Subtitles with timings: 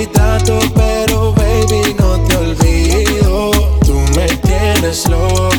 [0.00, 3.50] y trato, pero baby, no te olvido.
[3.84, 5.57] Tú me tienes loco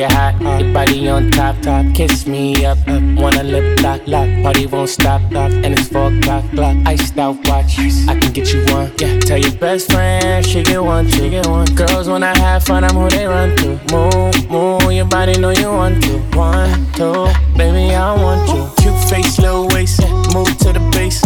[0.00, 0.60] Make hot.
[0.60, 1.84] Your body on top, top.
[1.94, 3.02] Kiss me up, up.
[3.20, 4.28] Wanna lip lock, lock.
[4.42, 5.50] Party won't stop, stop.
[5.52, 6.76] And it's four o'clock, clock.
[6.86, 7.78] Iced out watch.
[8.08, 8.90] I can get you one.
[8.98, 9.18] Yeah.
[9.20, 11.66] Tell your best friend she get one, she get one.
[11.74, 13.78] Girls when I have fun, I'm who they run to.
[13.92, 14.90] Move, move.
[14.90, 16.18] Your body know you want to.
[16.34, 17.26] One, two,
[17.58, 18.70] baby I want you.
[18.82, 20.00] Cute face, little waist.
[20.00, 20.08] Yeah.
[20.32, 21.20] Move to the base.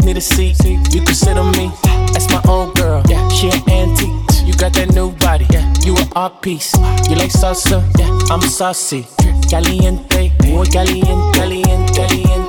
[0.00, 1.70] Need a seat, you can sit on me.
[2.12, 3.28] That's my old girl, yeah.
[3.28, 4.15] She an antique.
[4.56, 5.70] You got that new body, yeah.
[5.84, 6.72] You an art piece.
[7.10, 8.08] You like salsa, yeah.
[8.32, 9.06] I'm saucy.
[9.50, 11.92] Caliente, muy caliente, caliente,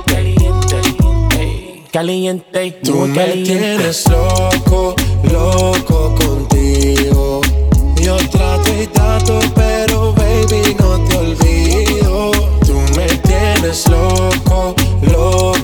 [0.06, 0.80] caliente,
[1.92, 3.44] caliente, Tú me caliente.
[3.44, 4.96] tienes loco,
[5.30, 7.42] loco contigo.
[8.00, 12.30] Yo trato y trato, pero baby, no te olvido.
[12.64, 15.57] Tú me tienes loco, loco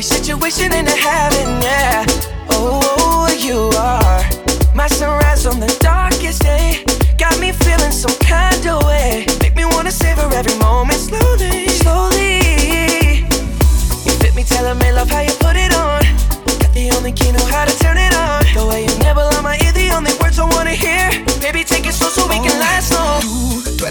[0.00, 2.06] every situation into heaven, yeah.
[2.48, 6.82] Oh, oh, you are my sunrise on the darkest day.
[7.18, 9.26] Got me feeling some kind of way.
[9.42, 11.39] Make me wanna savor every moment slowly.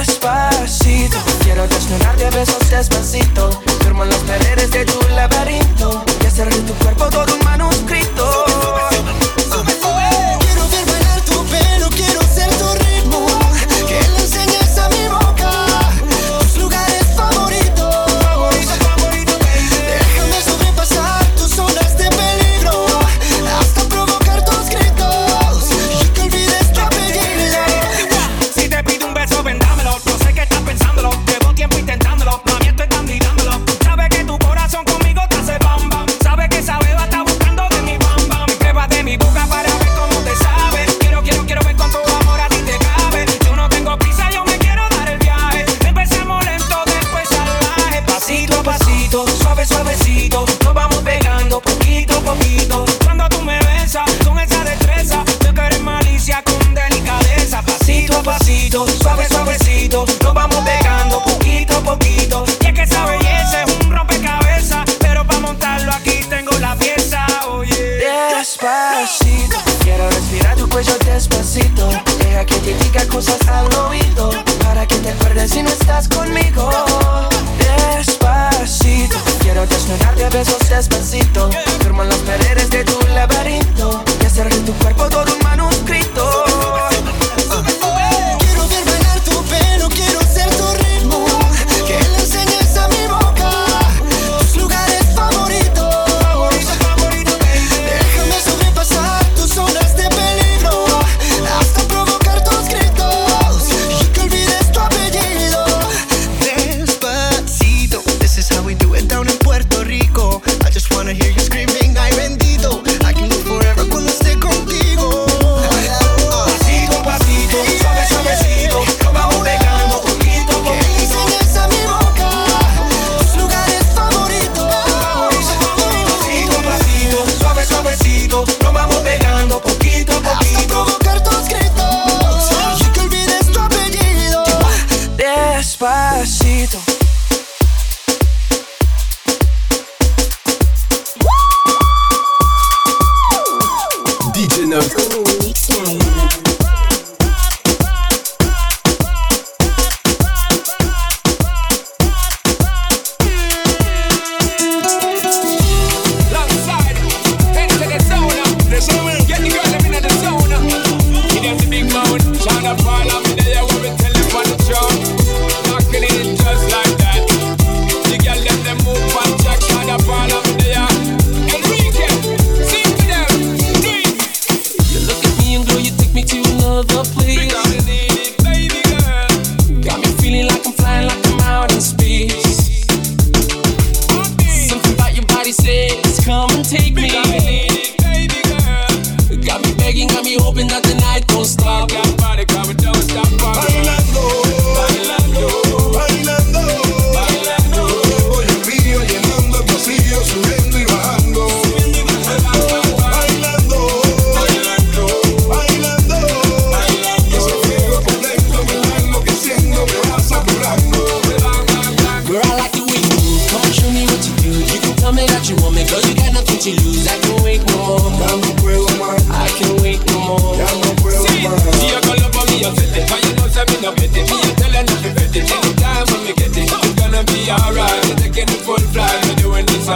[0.00, 3.50] Despacito, quiero desnudarte a besos despacito.
[3.82, 6.02] Firmo en las paredes de tu laberinto.
[6.22, 8.46] Y hacer de tu cuerpo todo un manuscrito.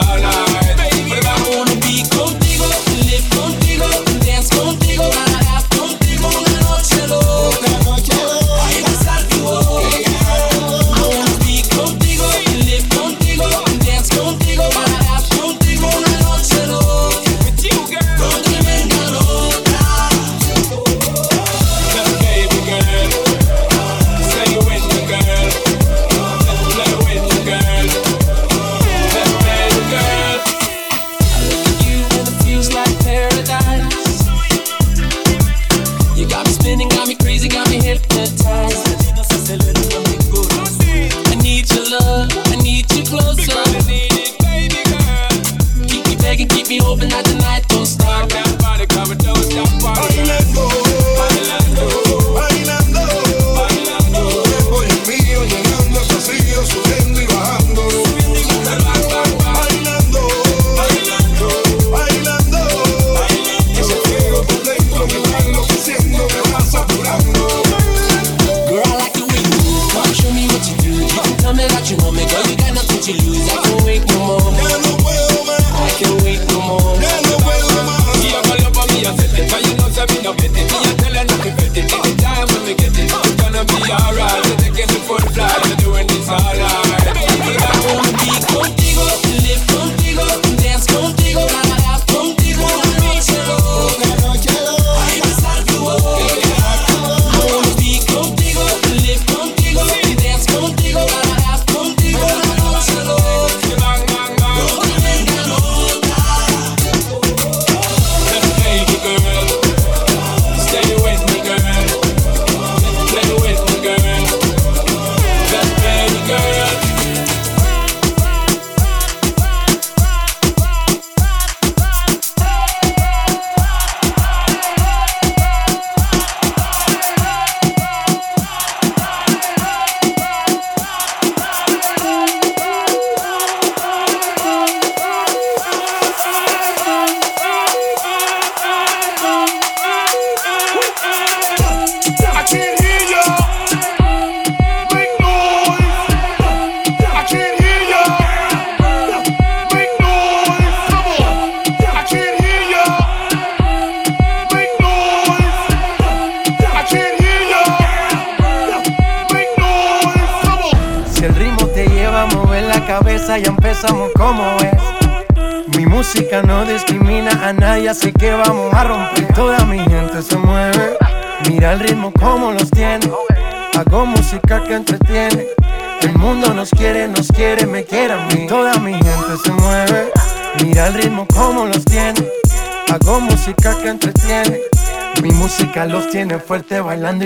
[0.02, 0.33] sala.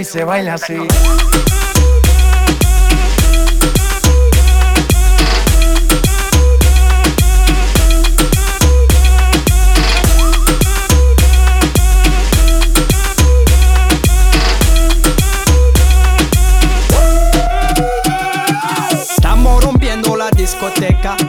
[0.09, 0.75] se baila así.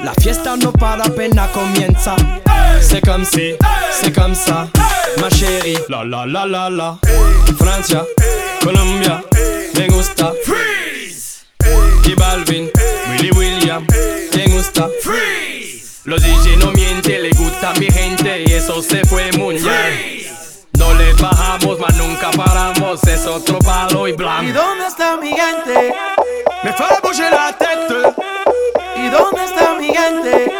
[0.03, 2.15] La fiesta no para apenas comienza.
[2.45, 3.57] Hey, C'est comme si, hey,
[3.91, 4.67] c'est comme ça
[5.19, 6.97] Ma chérie, la la la la la.
[7.57, 8.05] Francia.
[8.63, 9.23] Colombia,
[9.77, 11.45] me gusta Freeze.
[12.05, 12.71] Y Balvin,
[13.09, 13.85] Willy William,
[14.35, 16.01] me gusta Freeze.
[16.05, 19.93] Los DJ no mienten, le gusta mi gente y eso se fue mundial.
[20.77, 24.43] No le bajamos, mas nunca paramos, es otro palo y blanco.
[24.43, 25.93] ¿Y dónde está mi gente?
[26.63, 28.13] Me fue a la tête.
[28.95, 30.51] ¿Y dónde está mi gente?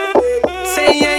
[0.76, 1.19] Sí, yeah.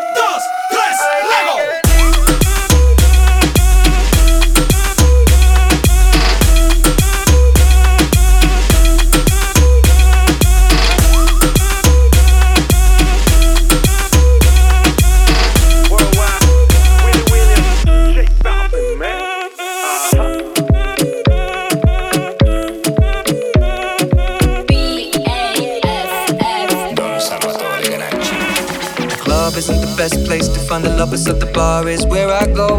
[30.71, 32.69] Find the lovers of the bar is where I go.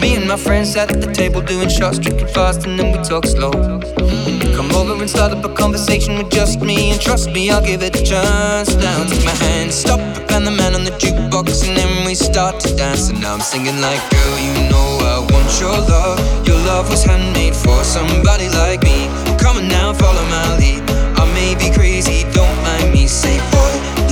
[0.00, 2.98] Me and my friends sat at the table doing shots, drinking fast, and then we
[3.04, 3.52] talk slow.
[4.56, 7.84] Come over and start up a conversation with just me, and trust me, I'll give
[7.84, 8.74] it a chance.
[8.74, 10.00] Now take my hand, stop,
[10.34, 13.08] and the man on the jukebox, and then we start to dance.
[13.08, 16.18] And now I'm singing like, girl, you know I want your love.
[16.44, 19.06] Your love was handmade for somebody like me.
[19.38, 20.82] Come on now, follow my lead.
[21.14, 22.24] I may be crazy,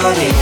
[0.00, 0.41] Body.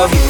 [0.00, 0.29] Of you.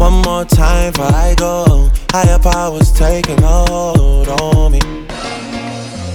[0.00, 1.90] One more time before I go.
[2.10, 4.80] Higher powers taking hold on me.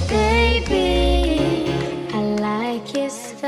[0.10, 1.71] Baby,
[2.12, 3.48] I like it so.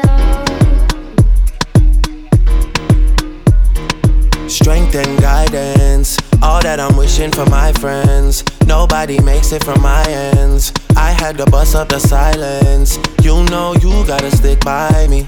[4.47, 8.43] Strength and guidance, all that I'm wishing for my friends.
[8.67, 10.71] Nobody makes it from my ends.
[10.95, 12.99] I had to bust up the silence.
[13.23, 15.27] You know you gotta stick by me.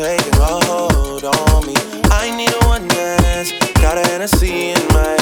[0.00, 1.74] Taking a hold on me.
[2.10, 3.52] I need a one dance.
[3.74, 5.19] Got a Hennessy in my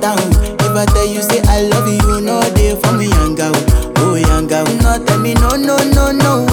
[0.00, 0.30] phantom.
[0.60, 3.54] If I tell you say I love you, know they for me, young girl,
[3.98, 4.64] oh young girl.
[4.82, 6.46] No, tell me no, no, no, no,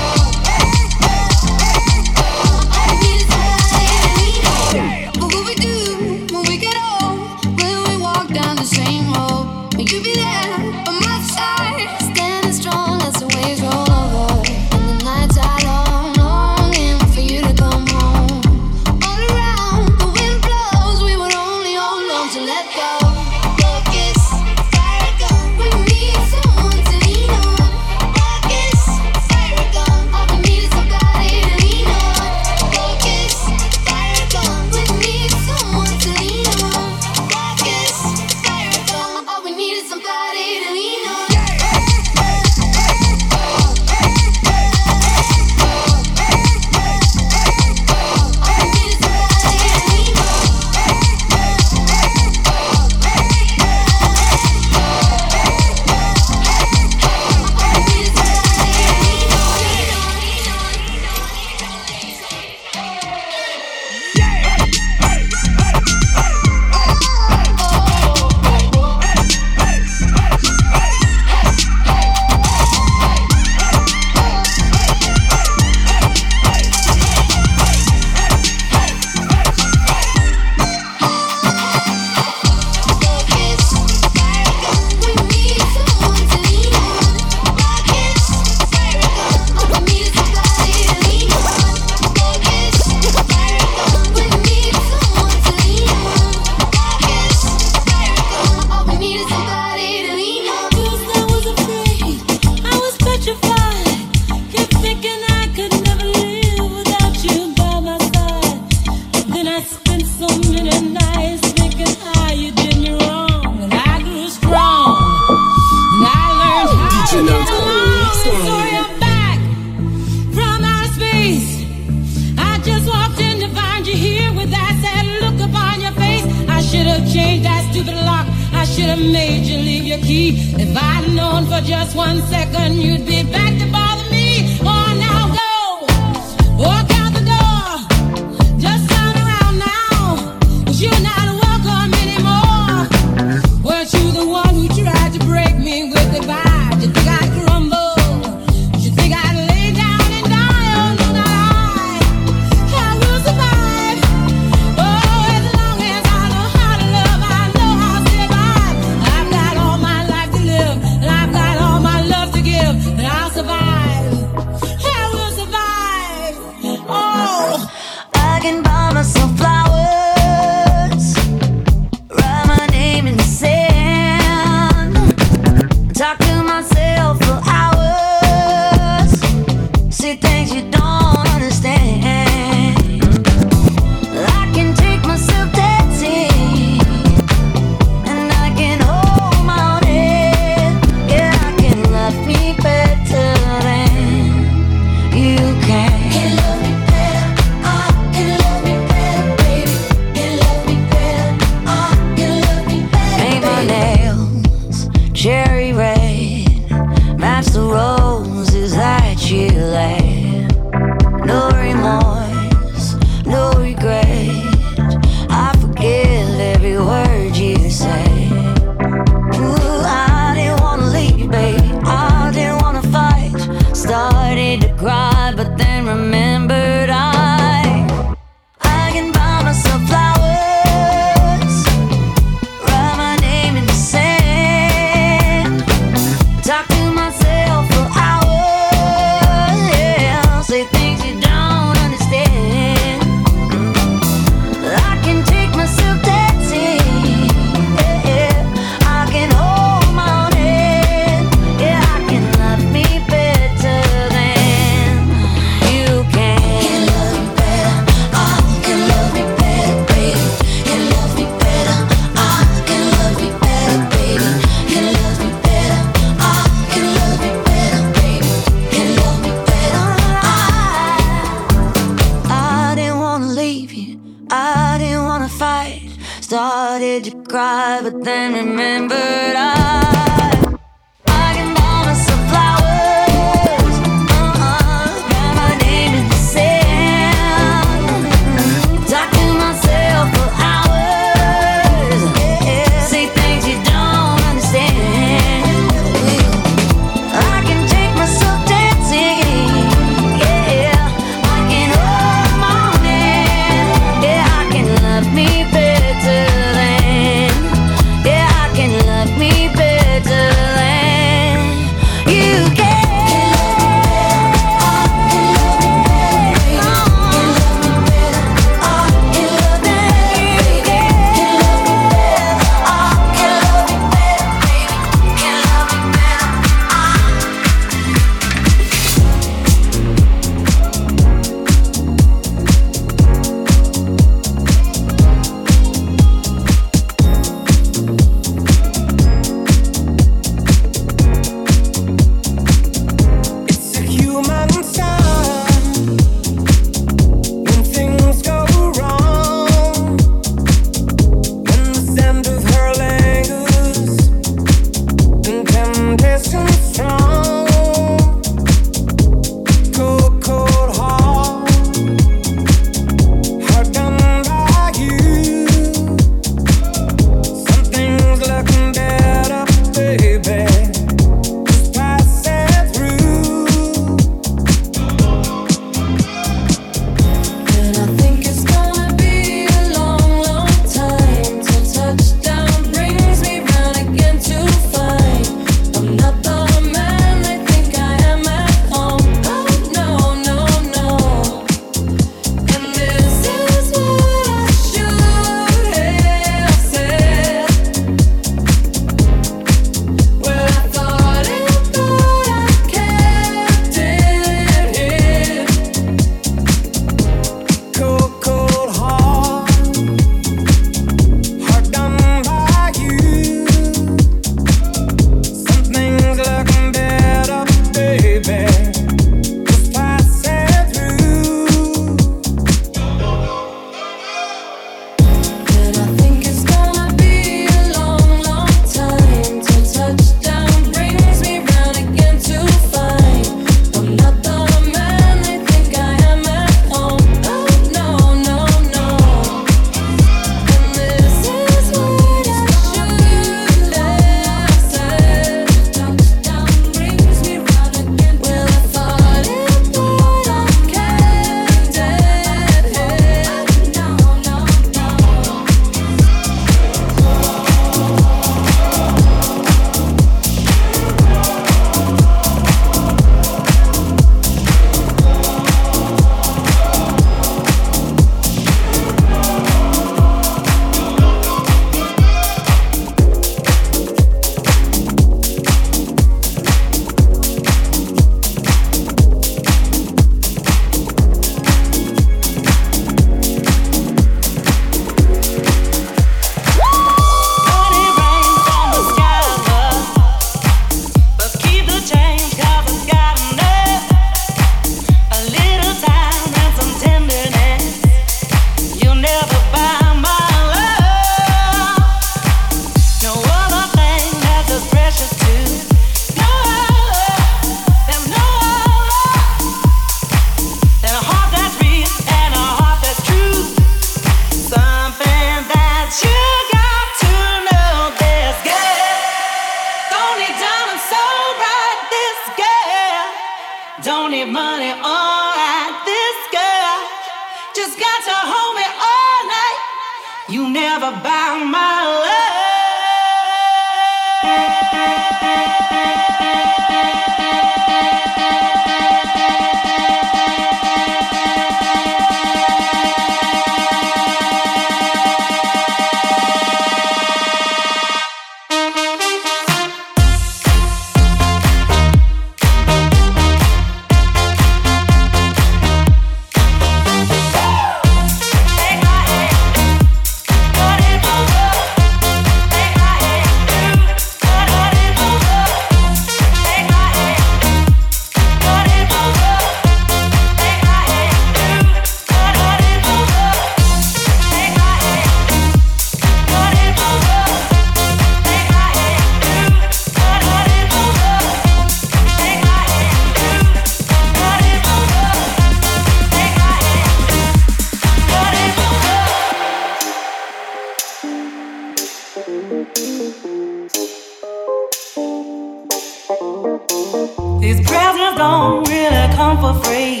[597.48, 600.00] These presents don't really come for free.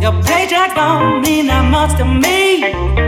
[0.00, 3.03] Your paycheck don't mean that much to me.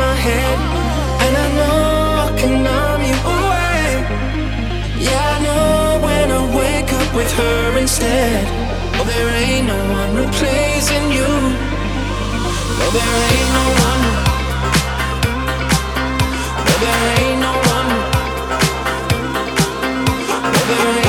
[0.00, 0.58] my head,
[1.24, 1.78] and I know
[2.26, 3.84] I can numb you away.
[5.06, 8.42] Yeah, I know when I wake up with her instead.
[8.96, 11.30] Oh, there ain't no one replacing you.
[12.78, 14.02] No, there ain't no one.
[16.66, 17.90] No, there ain't no one.
[20.54, 20.99] No, there ain't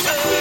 [0.00, 0.37] Satan.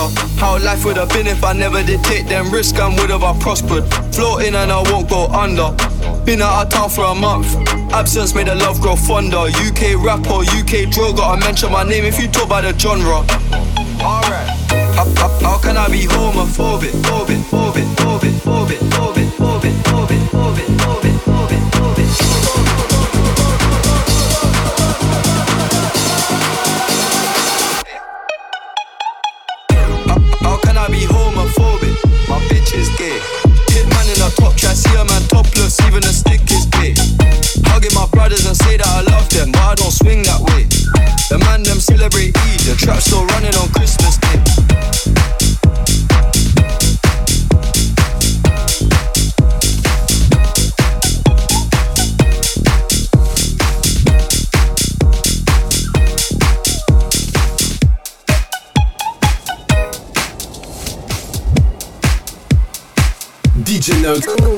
[0.00, 0.10] though.
[0.40, 3.22] How life would have been if I never did take them risks and would have
[3.22, 3.84] I prospered.
[4.14, 5.70] Floating and I won't go under.
[6.24, 7.54] Been out of town for a month.
[7.92, 9.48] Absence made the love grow fonder.
[9.66, 11.36] UK rapper, UK droga.
[11.36, 13.24] I mention my name if you talk about the genre.
[14.00, 14.48] Alright.
[14.96, 16.92] How, how, how, can I be homophobic?
[17.08, 20.29] Phobic, phobic, phobic, phobic, phobic, phobic, phobic.
[36.00, 36.96] even a stick is big.
[37.66, 40.64] Hugging my brothers and say that I love them, but I don't swing that way.
[41.28, 44.40] The man them celebrate Eid, the trap still running on Christmas Day.
[63.64, 64.49] DJ Nox.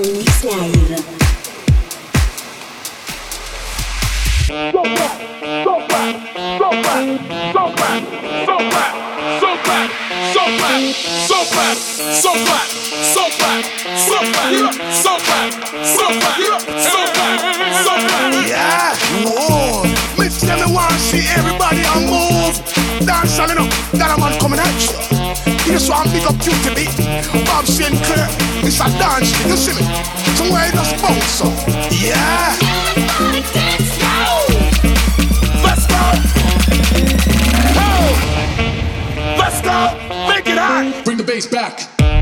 [29.03, 29.83] dance, you see me?
[30.37, 31.41] Somewhere it just bounce.
[32.03, 32.57] Yeah.
[32.97, 34.02] Everybody dance.
[41.33, 42.22] bass back.